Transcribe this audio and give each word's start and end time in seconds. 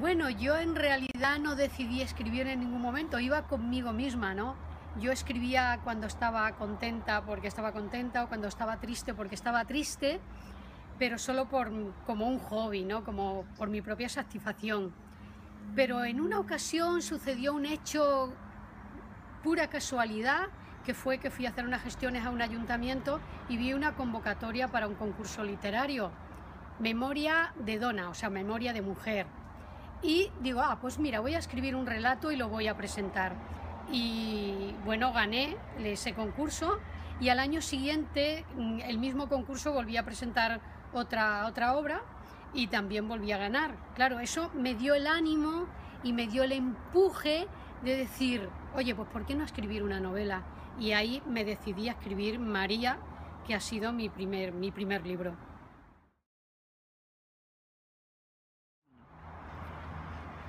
Bueno, 0.00 0.30
yo 0.30 0.56
en 0.56 0.76
realidad 0.76 1.38
no 1.40 1.56
decidí 1.56 2.00
escribir 2.00 2.46
en 2.46 2.60
ningún 2.60 2.80
momento, 2.80 3.20
iba 3.20 3.42
conmigo 3.42 3.92
misma, 3.92 4.32
¿no? 4.32 4.56
Yo 4.98 5.12
escribía 5.12 5.78
cuando 5.84 6.06
estaba 6.06 6.50
contenta 6.52 7.20
porque 7.26 7.48
estaba 7.48 7.72
contenta 7.72 8.24
o 8.24 8.28
cuando 8.28 8.48
estaba 8.48 8.80
triste 8.80 9.12
porque 9.12 9.34
estaba 9.34 9.66
triste, 9.66 10.18
pero 10.98 11.18
solo 11.18 11.50
por, 11.50 11.70
como 12.06 12.26
un 12.26 12.38
hobby, 12.38 12.82
¿no? 12.82 13.04
Como 13.04 13.44
por 13.58 13.68
mi 13.68 13.82
propia 13.82 14.08
satisfacción. 14.08 14.94
Pero 15.76 16.02
en 16.02 16.22
una 16.22 16.38
ocasión 16.38 17.02
sucedió 17.02 17.52
un 17.52 17.66
hecho 17.66 18.32
pura 19.42 19.68
casualidad, 19.68 20.46
que 20.82 20.94
fue 20.94 21.18
que 21.18 21.30
fui 21.30 21.44
a 21.44 21.50
hacer 21.50 21.66
unas 21.66 21.82
gestiones 21.82 22.24
a 22.24 22.30
un 22.30 22.40
ayuntamiento 22.40 23.20
y 23.50 23.58
vi 23.58 23.74
una 23.74 23.94
convocatoria 23.96 24.68
para 24.68 24.88
un 24.88 24.94
concurso 24.94 25.44
literario, 25.44 26.10
Memoria 26.78 27.52
de 27.56 27.78
Dona, 27.78 28.08
o 28.08 28.14
sea, 28.14 28.30
Memoria 28.30 28.72
de 28.72 28.80
Mujer. 28.80 29.26
Y 30.02 30.30
digo, 30.40 30.60
ah, 30.60 30.78
pues 30.80 30.98
mira, 30.98 31.20
voy 31.20 31.34
a 31.34 31.38
escribir 31.38 31.76
un 31.76 31.86
relato 31.86 32.32
y 32.32 32.36
lo 32.36 32.48
voy 32.48 32.68
a 32.68 32.76
presentar. 32.76 33.34
Y 33.92 34.74
bueno, 34.84 35.12
gané 35.12 35.56
ese 35.78 36.14
concurso 36.14 36.78
y 37.20 37.28
al 37.28 37.38
año 37.38 37.60
siguiente, 37.60 38.46
mm, 38.56 38.80
el 38.80 38.98
mismo 38.98 39.28
concurso, 39.28 39.72
volví 39.72 39.96
a 39.96 40.04
presentar 40.04 40.60
otra, 40.92 41.46
otra 41.46 41.76
obra 41.76 42.02
y 42.54 42.68
también 42.68 43.08
volví 43.08 43.30
a 43.32 43.38
ganar. 43.38 43.76
Claro, 43.94 44.20
eso 44.20 44.50
me 44.54 44.74
dio 44.74 44.94
el 44.94 45.06
ánimo 45.06 45.66
y 46.02 46.12
me 46.14 46.26
dio 46.26 46.44
el 46.44 46.52
empuje 46.52 47.46
de 47.82 47.96
decir, 47.96 48.48
oye, 48.74 48.94
pues 48.94 49.08
¿por 49.08 49.26
qué 49.26 49.34
no 49.34 49.44
escribir 49.44 49.82
una 49.82 50.00
novela? 50.00 50.42
Y 50.78 50.92
ahí 50.92 51.22
me 51.26 51.44
decidí 51.44 51.88
a 51.88 51.92
escribir 51.92 52.38
María, 52.38 52.98
que 53.46 53.54
ha 53.54 53.60
sido 53.60 53.92
mi 53.92 54.08
primer, 54.08 54.52
mi 54.52 54.70
primer 54.70 55.06
libro. 55.06 55.49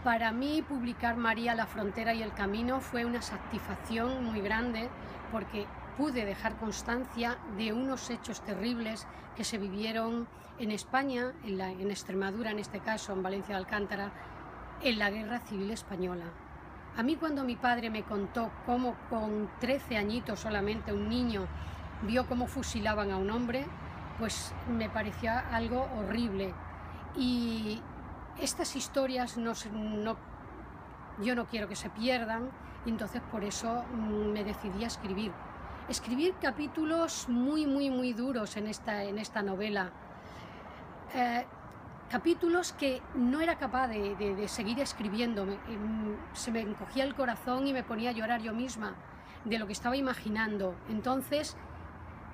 Para 0.04 0.32
mí 0.32 0.64
publicar 0.64 1.16
María, 1.16 1.54
la 1.54 1.68
frontera 1.68 2.16
y 2.16 2.24
el 2.24 2.34
camino 2.34 2.82
fue 2.82 3.06
una 3.06 3.22
satisfacción 3.22 4.26
muy 4.26 4.42
grande 4.42 4.90
porque 5.32 5.68
pude 5.96 6.26
dejar 6.26 6.58
constancia 6.58 7.38
de 7.56 7.72
unos 7.72 8.10
hechos 8.10 8.42
terribles 8.42 9.06
que 9.36 9.44
se 9.44 9.60
vivieron 9.60 10.28
en 10.58 10.72
España, 10.72 11.34
en, 11.44 11.62
en 11.62 11.92
Extremadura 11.92 12.50
en 12.50 12.58
este 12.58 12.80
caso, 12.80 13.14
en 13.14 13.22
Valencia 13.22 13.54
de 13.54 13.62
Alcántara, 13.62 14.12
en 14.82 14.98
la 14.98 15.12
Guerra 15.12 15.40
Civil 15.40 15.70
Española. 15.70 16.26
A 16.98 17.04
mí 17.04 17.16
cuando 17.16 17.44
mi 17.44 17.56
padre 17.56 17.92
me 17.92 18.02
contó 18.02 18.50
cómo 18.66 18.96
con 19.08 19.52
13 19.60 19.98
añitos 19.98 20.40
solamente 20.40 20.94
un 20.94 21.10
niño 21.10 21.46
vio 22.02 22.26
cómo 22.26 22.48
fusilaban 22.48 23.12
a 23.12 23.18
un 23.18 23.30
hombre, 23.30 23.68
pues 24.18 24.52
me 24.68 24.90
parecía 24.90 25.40
algo 25.52 25.88
horrible. 25.96 26.56
Y 27.16 27.82
estas 28.40 28.76
historias 28.76 29.38
no, 29.38 29.54
yo 31.22 31.36
no 31.36 31.46
quiero 31.46 31.68
que 31.68 31.76
se 31.76 31.90
pierdan, 31.90 32.50
y 32.86 32.90
entonces 32.90 33.22
por 33.32 33.44
eso 33.44 33.84
mm, 33.94 34.32
me 34.32 34.44
decidí 34.44 34.84
a 34.84 34.88
escribir. 34.88 35.32
Escribir 35.90 36.36
capítulos 36.42 37.28
muy, 37.28 37.66
muy, 37.66 37.90
muy 37.90 38.14
duros 38.14 38.56
en 38.58 38.68
esta, 38.68 39.04
en 39.04 39.18
esta 39.18 39.42
novela. 39.42 39.92
Eh, 41.14 41.46
capítulos 42.10 42.74
que 42.74 43.02
no 43.16 43.42
era 43.42 43.58
capaz 43.58 43.88
de, 43.88 44.48
seguir 44.48 44.80
escribiendo. 44.80 45.44
Em, 45.44 46.16
se 46.34 46.52
me 46.52 46.62
encogía 46.62 47.04
el 47.04 47.16
corazón 47.16 47.68
y 47.68 47.74
me 47.74 47.84
ponía 47.84 48.12
a 48.12 48.14
llorar 48.14 48.42
yo 48.42 48.54
misma 48.54 48.96
de 49.46 49.58
lo 49.60 49.66
que 49.66 49.74
estaba 49.74 49.96
imaginando. 49.96 50.76
Entonces 50.90 51.58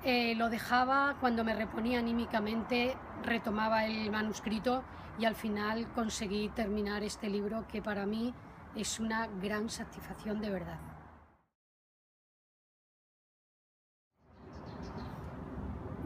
eh, 0.04 0.34
lo 0.36 0.48
dejaba 0.50 1.16
cuando 1.20 1.44
me 1.44 1.54
reponía 1.54 1.98
anímicamente, 1.98 2.96
retomaba 3.24 3.86
el 3.86 4.10
manuscrito 4.10 4.82
y 5.18 5.24
al 5.24 5.34
final 5.34 5.90
conseguí 5.92 6.48
terminar 6.50 7.02
este 7.02 7.28
libro 7.28 7.66
que 7.68 7.82
para 7.82 8.06
mí 8.06 8.32
es 8.76 9.00
una 9.00 9.26
gran 9.26 9.68
satisfacción 9.68 10.40
de 10.40 10.50
verdad. 10.50 10.78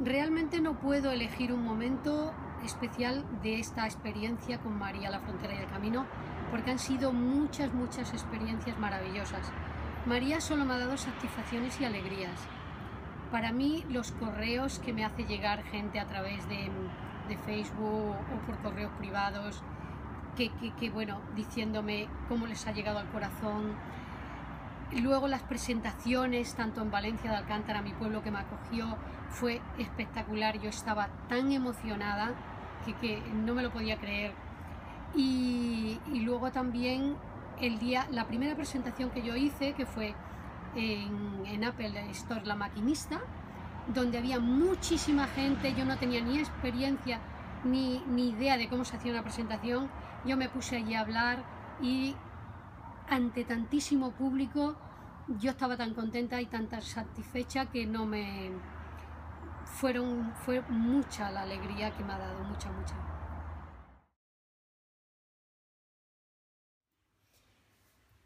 Realmente 0.02 0.60
no 0.60 0.80
puedo 0.80 1.12
elegir 1.12 1.52
un 1.52 1.62
momento 1.62 2.32
especial 2.64 3.24
de 3.42 3.60
esta 3.60 3.84
experiencia 3.84 4.58
con 4.58 4.78
María 4.78 5.10
la 5.10 5.20
Frontera 5.20 5.54
y 5.54 5.58
el 5.58 5.68
Camino, 5.68 6.06
porque 6.50 6.70
han 6.70 6.78
sido 6.78 7.12
muchas, 7.12 7.72
muchas 7.72 8.12
experiencias 8.12 8.78
maravillosas. 8.78 9.52
María 10.06 10.40
solo 10.40 10.64
me 10.64 10.74
ha 10.74 10.78
dado 10.78 10.96
satisfacciones 10.96 11.80
y 11.80 11.84
alegrías. 11.84 12.40
Para 13.30 13.52
mí, 13.52 13.84
los 13.88 14.12
correos 14.12 14.78
que 14.80 14.92
me 14.92 15.04
hace 15.04 15.24
llegar 15.24 15.62
gente 15.64 16.00
a 16.00 16.08
través 16.08 16.48
de 16.48 16.68
de 17.28 17.36
Facebook 17.36 18.16
o 18.16 18.46
por 18.46 18.56
correos 18.58 18.92
privados, 18.98 19.62
que, 20.36 20.50
que, 20.78 20.90
bueno, 20.90 21.20
diciéndome 21.36 22.08
cómo 22.28 22.46
les 22.46 22.66
ha 22.66 22.72
llegado 22.72 22.98
al 22.98 23.08
corazón. 23.08 23.74
Luego 24.92 25.28
las 25.28 25.42
presentaciones, 25.42 26.54
tanto 26.54 26.82
en 26.82 26.90
Valencia 26.90 27.30
de 27.30 27.36
Alcántara, 27.36 27.82
mi 27.82 27.92
pueblo 27.92 28.22
que 28.22 28.30
me 28.30 28.38
acogió, 28.38 28.96
fue 29.30 29.60
espectacular. 29.78 30.60
Yo 30.60 30.68
estaba 30.68 31.08
tan 31.28 31.52
emocionada 31.52 32.32
que, 32.84 32.94
que 32.94 33.22
no 33.32 33.54
me 33.54 33.62
lo 33.62 33.70
podía 33.70 33.98
creer. 33.98 34.32
Y, 35.14 35.98
y, 36.12 36.20
luego 36.20 36.50
también 36.50 37.16
el 37.60 37.78
día, 37.78 38.06
la 38.10 38.26
primera 38.26 38.54
presentación 38.54 39.10
que 39.10 39.22
yo 39.22 39.36
hice, 39.36 39.74
que 39.74 39.84
fue 39.84 40.14
en, 40.74 41.44
en 41.46 41.64
Apple 41.64 41.92
Store 42.10 42.44
La 42.46 42.54
Maquinista, 42.54 43.20
donde 43.88 44.18
había 44.18 44.38
muchísima 44.38 45.26
gente, 45.26 45.74
yo 45.74 45.84
no 45.84 45.96
tenía 45.98 46.20
ni 46.20 46.38
experiencia 46.38 47.20
ni, 47.64 48.02
idea 48.16 48.56
de 48.56 48.68
cómo 48.68 48.84
se 48.84 48.96
hacía 48.96 49.12
una 49.12 49.22
presentación, 49.22 49.90
yo 50.24 50.36
me 50.36 50.48
puse 50.48 50.76
allí 50.76 50.94
a 50.94 51.00
hablar 51.00 51.44
y 51.80 52.14
ante 53.08 53.44
tantísimo 53.44 54.12
público 54.12 54.76
yo 55.40 55.50
estaba 55.50 55.76
tan 55.76 55.94
contenta 55.94 56.40
y 56.40 56.46
tan 56.46 56.68
satisfecha 56.80 57.66
que 57.66 57.86
no 57.86 58.06
me 58.06 58.50
fueron 59.64 60.32
fue 60.34 60.60
mucha 60.62 61.30
la 61.30 61.42
alegría 61.42 61.90
que 61.92 62.04
me 62.04 62.12
ha 62.12 62.18
dado 62.18 62.42
mucha 62.44 62.70
mucha. 62.70 62.94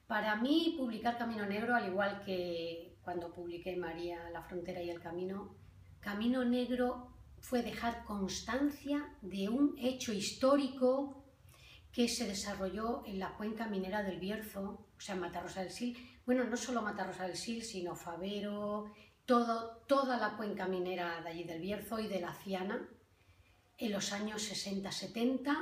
Para 0.06 0.37
mí 0.37 0.77
publicar 0.78 1.19
Camino 1.19 1.47
Negro 1.47 1.75
al 1.75 1.88
igual 1.88 2.23
que 2.25 2.96
cuando 3.06 3.33
publiqué 3.33 3.77
María, 3.77 4.19
la 4.31 4.43
frontera 4.43 4.83
y 4.83 4.91
el 4.91 5.00
camino, 5.00 5.55
Camino 6.00 6.44
Negro 6.44 7.15
fue 7.39 7.62
dejar 7.62 8.03
constancia 8.03 9.17
de 9.22 9.49
un 9.49 9.77
hecho 9.78 10.12
histórico 10.12 11.25
que 11.93 12.09
se 12.09 12.27
desarrolló 12.27 13.05
en 13.06 13.21
la 13.21 13.37
cuenca 13.37 13.69
minera 13.69 14.03
del 14.03 14.19
Bierzo, 14.19 14.89
o 14.97 15.00
sea, 15.00 15.15
Matarrosa 15.15 15.61
del 15.61 15.71
Sil. 15.71 15.94
Bueno, 16.27 16.43
no 16.43 16.56
solo 16.56 16.83
Matarrosa 16.83 17.28
del 17.28 17.37
Sil, 17.39 17.62
sino 17.62 17.94
Favero, 17.94 18.93
todo, 19.25 19.84
toda 19.87 20.19
la 20.19 20.37
cuenca 20.37 20.67
minera 20.67 21.21
de 21.23 21.28
allí 21.28 21.44
del 21.44 21.61
Bierzo 21.61 22.00
y 22.00 22.09
de 22.09 22.21
la 22.21 22.34
Ciana, 22.34 22.88
en 23.78 23.93
los 23.93 24.12
años 24.12 24.50
60-70, 24.50 25.55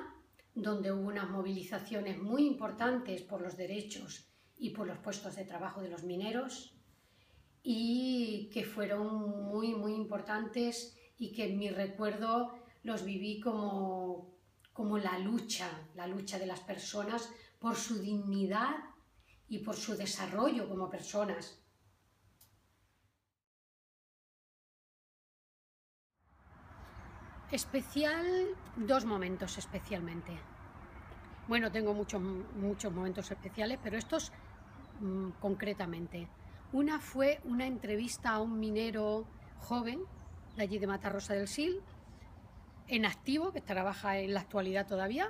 donde 0.55 0.93
hubo 0.93 1.09
unas 1.09 1.29
movilizaciones 1.29 2.17
muy 2.17 2.47
importantes 2.47 3.21
por 3.21 3.43
los 3.43 3.59
derechos 3.59 4.31
y 4.57 4.71
por 4.71 4.87
los 4.87 4.97
puestos 5.01 5.37
de 5.37 5.45
trabajo 5.45 5.83
de 5.83 5.91
los 5.91 6.05
mineros 6.05 6.74
y 7.67 8.51
que 8.53 8.63
fueron 8.63 9.47
muy, 9.49 9.75
muy 9.75 9.95
importantes 9.95 10.97
y 11.19 11.33
que 11.33 11.47
en 11.51 11.59
mi 11.59 11.71
recuerdo 11.71 12.55
los 12.83 13.05
viví 13.05 13.41
como, 13.41 14.35
como 14.75 14.99
la 14.99 15.19
lucha, 15.19 15.71
la 15.95 16.07
lucha 16.07 16.39
de 16.39 16.47
las 16.47 16.61
personas 16.61 17.33
por 17.59 17.75
su 17.75 17.99
dignidad 18.01 18.77
y 19.49 19.61
por 19.61 19.77
su 19.77 19.97
desarrollo 19.97 20.69
como 20.69 20.91
personas. 20.91 21.59
Especial, 27.51 28.27
dos 28.77 29.07
momentos 29.07 29.57
especialmente. 29.57 30.33
Bueno, 31.49 31.73
tengo 31.73 31.95
muchos, 31.95 32.21
muchos 32.21 32.93
momentos 32.93 33.31
especiales, 33.31 33.79
pero 33.83 33.97
estos 33.97 34.33
mm, 35.01 35.31
concretamente. 35.41 36.29
Una 36.75 36.99
fue 36.99 37.41
una 37.45 37.69
entrevista 37.69 38.31
a 38.31 38.41
un 38.41 38.59
minero 38.59 39.29
joven 39.61 40.01
de 40.57 40.65
allí 40.65 40.81
de 40.81 40.89
Matarrosa 40.89 41.33
del 41.33 41.47
Sil, 41.47 41.79
en 42.89 43.07
activo, 43.07 43.53
que 43.53 43.61
trabaja 43.61 44.19
en 44.19 44.35
la 44.35 44.41
actualidad 44.41 44.85
todavía, 44.85 45.29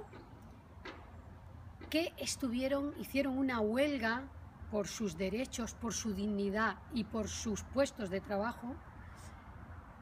que 1.90 2.14
estuvieron, 2.16 2.94
hicieron 2.98 3.36
una 3.36 3.60
huelga 3.60 4.22
por 4.70 4.88
sus 4.88 5.18
derechos, 5.18 5.74
por 5.74 5.92
su 5.92 6.14
dignidad 6.14 6.78
y 6.94 7.04
por 7.04 7.28
sus 7.28 7.62
puestos 7.62 8.08
de 8.08 8.22
trabajo 8.22 8.74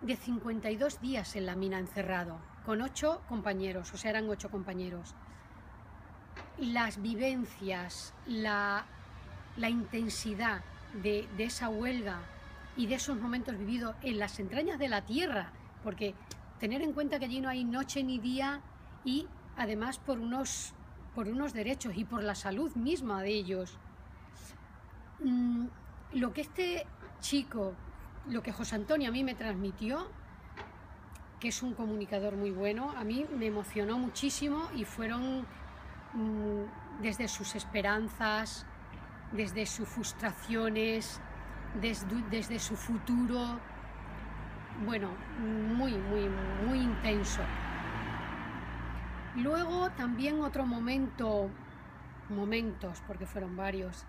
de 0.00 0.14
52 0.14 1.00
días 1.00 1.34
en 1.34 1.46
la 1.46 1.56
mina 1.56 1.80
encerrado, 1.80 2.38
con 2.64 2.82
ocho 2.82 3.20
compañeros, 3.28 3.92
o 3.92 3.96
sea, 3.96 4.10
eran 4.10 4.30
ocho 4.30 4.48
compañeros. 4.48 5.16
Las 6.58 7.02
vivencias, 7.02 8.14
la, 8.28 8.86
la 9.56 9.70
intensidad 9.70 10.62
de, 10.94 11.28
esa 11.38 11.68
huelga 11.68 12.20
y 12.76 12.86
de 12.86 12.94
esos 12.94 13.18
momentos 13.18 13.58
vividos 13.58 13.94
en 14.02 14.18
las 14.18 14.38
entrañas 14.40 14.78
de 14.78 14.88
la 14.88 15.02
tierra, 15.02 15.52
porque 15.82 16.14
tener 16.58 16.82
en 16.82 16.92
cuenta 16.92 17.18
que 17.18 17.26
allí 17.26 17.40
no 17.40 17.48
hay 17.48 17.64
noche 17.64 18.02
ni 18.02 18.18
día 18.18 18.60
y 19.04 19.26
además 19.56 19.98
por 19.98 20.18
unos 20.18 20.74
por 21.14 21.28
unos 21.28 21.52
derechos 21.52 21.92
y 21.94 22.04
por 22.04 22.22
la 22.22 22.34
salud 22.34 22.74
misma 22.74 23.22
de 23.22 23.28
ellos. 23.28 23.76
Mm, 25.20 25.66
lo 26.14 26.32
que 26.32 26.40
este 26.40 26.86
chico, 27.20 27.74
lo 28.28 28.42
que 28.42 28.50
José 28.50 28.76
Antonio 28.76 29.10
a 29.10 29.12
mí 29.12 29.22
me 29.22 29.34
transmitió, 29.34 30.08
que 31.38 31.48
es 31.48 31.62
un 31.62 31.74
comunicador 31.74 32.36
muy 32.36 32.50
bueno, 32.50 32.94
a 32.96 33.04
mí 33.04 33.26
me 33.36 33.46
emocionó 33.46 33.98
muchísimo 33.98 34.70
y 34.74 34.84
fueron 34.84 35.40
mm, 36.14 37.02
desde 37.02 37.28
sus 37.28 37.56
esperanzas, 37.56 38.64
desde 39.32 39.66
sus 39.66 39.88
frustraciones, 39.88 41.20
desde, 41.80 42.58
su 42.58 42.76
futuro, 42.76 43.58
bueno, 44.84 45.08
muy, 45.38 45.92
muy, 45.92 46.28
muy 46.66 46.78
intenso. 46.78 47.40
Luego 49.36 49.90
también 49.90 50.42
otro 50.42 50.66
momento, 50.66 51.48
momentos, 52.28 53.02
porque 53.06 53.26
fueron 53.26 53.56
varios, 53.56 54.04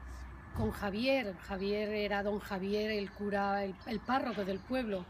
con 0.57 0.71
Javier. 0.71 1.35
Javier 1.47 1.89
era 1.89 2.23
don 2.23 2.39
Javier, 2.39 2.91
el 2.91 3.09
cura, 3.11 3.63
el, 3.63 3.99
párroco 4.05 4.43
del 4.43 4.59
pueblo, 4.59 5.05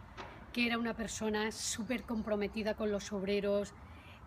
que 0.51 0.67
era 0.67 0.77
una 0.77 0.93
persona 0.93 1.51
súper 1.51 2.03
comprometida 2.03 2.75
con 2.75 2.91
los 2.91 3.11
obreros, 3.11 3.73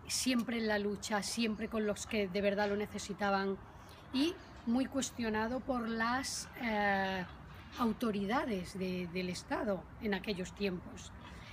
siempre 0.07 0.57
en 0.57 0.67
la 0.67 0.79
lucha, 0.79 1.23
siempre 1.23 1.69
con 1.69 1.85
los 1.87 2.05
que 2.05 2.27
de 2.27 2.41
verdad 2.41 2.69
lo 2.69 2.75
necesitaban 2.75 3.57
y 4.13 4.33
muy 4.67 4.85
cuestionado 4.85 5.59
por 5.61 5.87
las 5.87 6.49
eh, 6.61 7.25
autoridades 7.79 8.77
del 8.77 9.29
Estado 9.29 9.83
en 10.01 10.13
aquellos 10.13 10.53
tiempos. 10.53 11.11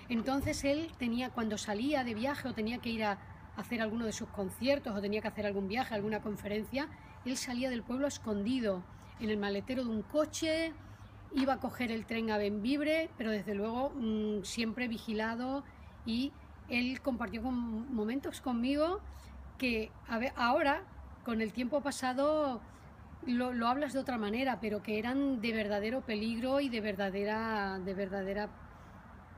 Entonces 0.09 0.65
él 0.65 0.91
tenía, 0.99 1.31
cuando 1.31 1.57
salía 1.57 2.05
de 2.05 2.15
viaje 2.15 2.49
o 2.49 2.53
tenía 2.53 2.79
que 2.79 2.91
ir 2.91 3.05
a 3.05 3.19
hacer 3.57 3.81
alguno 3.81 4.05
de 4.05 4.13
sus 4.13 4.29
conciertos 4.29 4.95
o 4.97 5.01
tenía 5.01 5.23
que 5.23 5.29
hacer 5.29 5.47
algún 5.47 5.69
viaje, 5.69 5.95
alguna 5.95 6.21
conferencia, 6.21 6.89
él 7.25 7.37
salía 7.37 7.71
del 7.71 7.83
pueblo 7.83 8.07
escondido 8.07 8.83
en 9.21 9.31
el 9.31 9.39
maletero 9.39 9.85
de 9.85 9.91
un 9.91 10.03
coche, 10.03 10.73
iba 11.33 11.55
a 11.55 11.61
coger 11.61 11.91
el 11.91 12.05
tren 12.05 12.31
a 12.31 12.39
Benvibre, 12.39 13.11
pero 13.17 13.31
desde 13.31 13.55
luego 13.55 13.91
mm, 13.91 14.43
siempre 14.43 14.89
vigilado 14.89 15.65
y 16.05 16.33
él 16.69 17.01
compartió 17.01 17.43
momentos 17.43 18.41
conmigo 18.41 19.01
que 19.59 19.91
ahora, 20.37 20.83
con 21.25 21.41
el 21.41 21.53
tiempo 21.53 21.81
pasado, 21.81 22.61
lo, 23.27 23.69
hablas 23.69 23.93
de 23.93 23.99
otra 23.99 24.19
manera, 24.19 24.59
pero 24.61 24.83
que 24.83 24.99
eran 24.99 25.41
de 25.41 25.53
verdadero 25.53 26.03
peligro 26.03 26.61
y 26.61 26.69
de 26.69 26.81
verdadera, 26.81 27.79
de 27.79 27.95
verdadera 27.95 28.49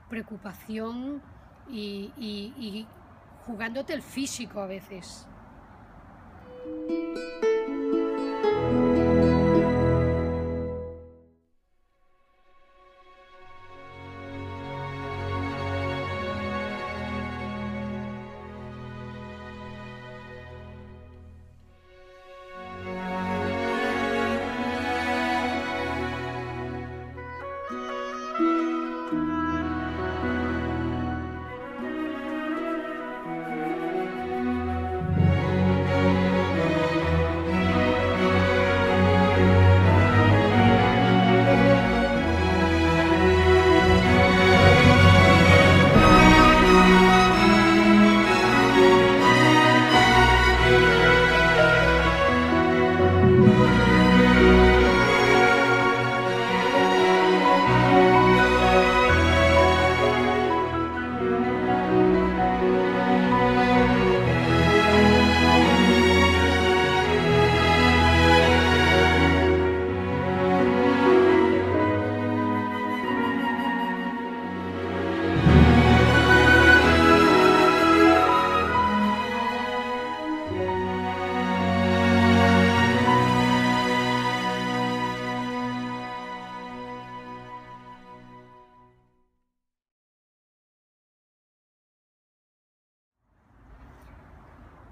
preocupación 0.08 1.22
y, 1.68 2.12
y 2.16 2.86
jugándote 3.46 3.92
el 3.92 4.02
físico 4.02 4.60
a 4.60 4.66
veces. 4.66 5.26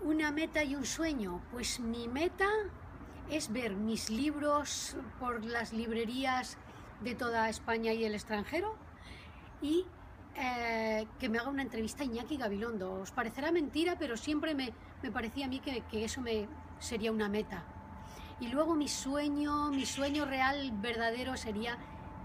Una 0.05 0.31
meta 0.33 0.63
y 0.63 0.77
un 0.77 0.85
sueño. 0.85 1.41
Pues 1.51 1.81
mi 1.81 2.09
meta 2.09 2.47
es 3.31 3.51
ver 3.51 3.75
mis 3.75 4.11
libros 4.11 4.99
por 5.19 5.43
las 5.43 5.73
librerías 5.73 6.59
de 7.01 7.15
toda 7.15 7.49
España 7.49 7.91
y 7.95 8.05
el 8.05 8.15
extranjero 8.15 8.77
y 9.63 9.87
eh, 10.35 11.07
que 11.19 11.31
me 11.31 11.39
haga 11.39 11.49
una 11.49 11.63
entrevista 11.63 12.03
a 12.03 12.07
Iñaki 12.07 12.37
Gabilondo. 12.37 13.01
Os 13.01 13.13
parecerá 13.13 13.51
mentira, 13.51 13.97
pero 13.99 14.19
siempre 14.19 14.55
me, 14.55 14.75
parecía 15.11 15.47
a 15.47 15.49
mí 15.49 15.61
que, 15.61 15.81
que, 15.91 16.05
eso 16.05 16.21
me 16.21 16.49
sería 16.81 17.11
una 17.11 17.31
meta. 17.31 17.65
Y 18.41 18.49
luego 18.49 18.75
mi 18.75 18.89
sueño, 18.89 19.71
mi 19.71 19.87
sueño 19.87 20.27
real, 20.27 20.71
verdadero, 20.83 21.39
sería 21.39 21.79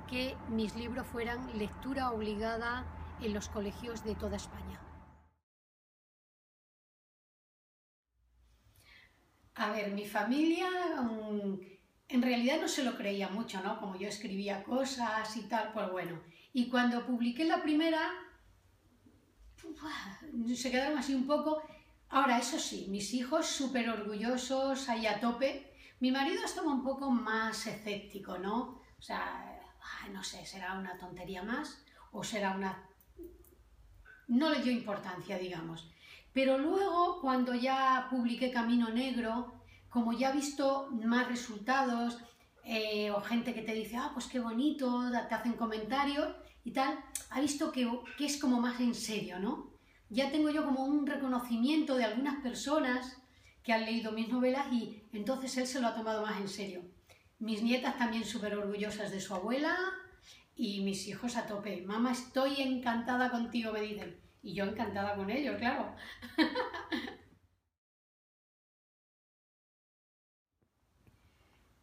que 0.10 0.36
mis 0.50 0.76
libros 0.76 1.08
fueran 1.08 1.58
lectura 1.58 2.12
obligada 2.12 2.84
en 3.22 3.34
los 3.34 3.48
colegios 3.48 4.04
de 4.04 4.16
toda 4.16 4.36
España. 4.36 4.82
A 9.60 9.72
ver, 9.72 9.92
mi 9.92 10.06
familia 10.06 10.70
mm, 11.02 11.60
en 12.08 12.22
realidad 12.22 12.62
no 12.62 12.70
se 12.70 12.84
lo 12.84 12.96
creía 12.96 13.28
mucho, 13.28 13.62
¿no? 13.62 13.78
Como 13.78 13.98
yo 13.98 14.08
escribía 14.08 14.64
cosas 14.64 15.36
y 15.36 15.44
tal, 15.44 15.74
pues 15.74 15.92
bueno. 15.92 16.22
Y 16.54 16.70
cuando 16.70 17.06
publiqué 17.06 17.44
la 17.44 17.62
primera, 17.62 18.02
se 20.56 20.72
quedaron 20.72 20.98
así 20.98 21.14
un 21.14 21.28
poco. 21.28 21.62
Ahora, 22.08 22.40
eso 22.40 22.58
sí, 22.58 22.88
mis 22.90 23.14
hijos 23.14 23.48
súper 23.48 23.90
orgullosos, 23.90 24.88
ahí 24.88 25.06
a 25.06 25.20
tope. 25.20 25.74
Mi 26.00 26.10
marido 26.10 26.42
estaba 26.46 26.72
un 26.72 26.84
poco 26.84 27.12
más 27.12 27.68
escéptico, 27.68 28.38
¿no? 28.38 28.82
O 28.98 29.02
sea, 29.02 29.60
no 30.14 30.24
sé, 30.24 30.46
será 30.46 30.80
una 30.80 30.98
tontería 30.98 31.44
más 31.44 31.84
o 32.14 32.24
será 32.24 32.56
una... 32.56 32.89
No 34.30 34.50
le 34.50 34.62
dio 34.62 34.72
importancia, 34.72 35.38
digamos. 35.38 35.90
Pero 36.32 36.58
luego, 36.58 37.20
cuando 37.20 37.54
ya 37.56 38.08
publiqué 38.10 38.52
Camino 38.52 38.90
Negro, 38.90 39.54
como 39.90 40.14
ya 40.14 40.30
he 40.30 40.34
visto 40.34 40.88
más 40.92 41.28
resultados, 41.28 42.20
eh, 42.64 43.10
o 43.10 43.20
gente 43.22 43.56
que 43.56 43.64
te 43.64 43.74
dice, 43.74 43.98
ah, 43.98 44.12
pues 44.14 44.28
qué 44.28 44.40
bonito, 44.40 45.10
te 45.28 45.36
hacen 45.36 45.54
comentarios 45.54 46.36
y 46.64 46.72
tal, 46.72 47.00
ha 47.32 47.42
visto 47.42 47.72
que, 47.72 47.90
que 48.18 48.28
es 48.28 48.38
como 48.38 48.62
más 48.62 48.80
en 48.80 48.94
serio, 48.94 49.40
¿no? 49.40 49.74
Ya 50.10 50.30
tengo 50.32 50.52
yo 50.52 50.64
como 50.64 50.86
un 50.86 51.08
reconocimiento 51.08 51.96
de 51.96 52.04
algunas 52.04 52.42
personas 52.44 53.18
que 53.64 53.74
han 53.74 53.86
leído 53.86 54.12
mis 54.12 54.30
novelas 54.30 54.72
y 54.72 55.04
entonces 55.12 55.58
él 55.58 55.66
se 55.66 55.82
lo 55.82 55.88
ha 55.88 55.96
tomado 55.96 56.22
más 56.22 56.40
en 56.40 56.48
serio. 56.48 56.84
Mis 57.40 57.64
nietas 57.64 57.98
también 57.98 58.26
súper 58.26 58.56
orgullosas 58.56 59.10
de 59.12 59.22
su 59.22 59.34
abuela 59.34 59.76
y 60.60 60.82
mis 60.82 61.08
hijos 61.08 61.38
a 61.38 61.48
tope. 61.48 61.84
Mamá, 61.84 62.12
estoy 62.12 62.62
encantada 62.62 63.32
contigo, 63.32 63.72
me 63.72 63.80
dicen. 63.80 64.20
Y 64.44 64.54
yo 64.54 64.66
encantada 64.66 65.16
con 65.16 65.30
ellos, 65.30 65.56
claro. 65.58 65.96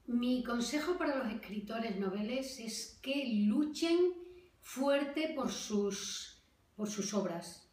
Mi 0.07 0.45
consejo 0.45 0.99
para 0.99 1.17
los 1.17 1.33
escritores 1.33 1.99
noveles 1.99 2.61
es 2.61 3.01
que 3.03 3.47
luchen 3.47 4.13
fuerte 4.61 5.33
por 5.35 5.51
sus, 5.51 6.43
por 6.77 6.91
sus 6.91 7.15
obras. 7.15 7.71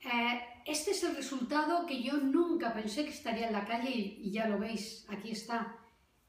Eh, 0.00 0.42
este 0.66 0.90
es 0.90 1.02
el 1.04 1.16
resultado 1.16 1.86
que 1.86 2.02
yo 2.02 2.18
nunca 2.18 2.74
pensé 2.74 3.04
que 3.04 3.12
estaría 3.12 3.46
en 3.46 3.54
la 3.54 3.64
calle 3.64 3.94
y 3.94 4.30
ya 4.30 4.46
lo 4.46 4.58
veis, 4.58 5.06
aquí 5.08 5.30
está. 5.30 5.78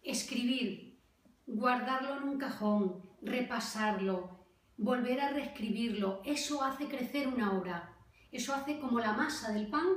Escribir, 0.01 0.97
guardarlo 1.45 2.15
en 2.17 2.29
un 2.29 2.37
cajón, 2.37 3.06
repasarlo, 3.21 4.45
volver 4.77 5.19
a 5.21 5.29
reescribirlo, 5.29 6.21
eso 6.25 6.63
hace 6.63 6.87
crecer 6.87 7.27
una 7.27 7.57
obra, 7.57 7.97
eso 8.31 8.53
hace 8.53 8.79
como 8.79 8.99
la 8.99 9.13
masa 9.13 9.51
del 9.51 9.67
pan 9.67 9.87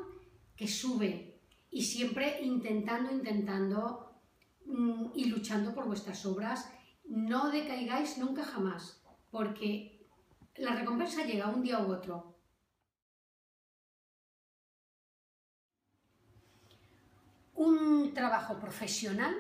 que 0.57 0.67
sube 0.69 1.41
y 1.71 1.83
siempre 1.83 2.43
intentando, 2.43 3.11
intentando 3.13 4.21
mm, 4.67 5.11
y 5.15 5.27
luchando 5.27 5.75
por 5.75 5.87
vuestras 5.87 6.25
obras. 6.27 6.71
No 7.05 7.51
decaigáis 7.51 8.19
nunca 8.19 8.45
jamás, 8.45 9.03
porque 9.31 10.07
la 10.57 10.75
recompensa 10.75 11.25
llega 11.25 11.49
un 11.49 11.63
día 11.63 11.81
u 11.81 11.93
otro. 11.93 12.37
Un 17.55 18.15
trabajo 18.15 18.59
profesional, 18.59 19.35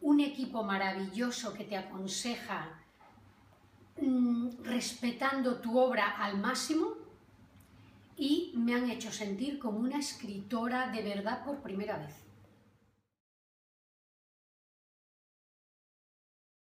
un 0.00 0.20
equipo 0.20 0.62
maravilloso 0.62 1.54
que 1.54 1.64
te 1.64 1.76
aconseja 1.76 2.80
mm, 4.00 4.64
respetando 4.64 5.56
tu 5.56 5.78
obra 5.78 6.10
al 6.10 6.38
máximo 6.38 6.94
y 8.16 8.52
me 8.54 8.74
han 8.74 8.90
hecho 8.90 9.12
sentir 9.12 9.58
como 9.58 9.78
una 9.78 9.98
escritora 9.98 10.88
de 10.88 11.02
verdad 11.02 11.44
por 11.44 11.58
primera 11.58 11.98
vez. 11.98 12.25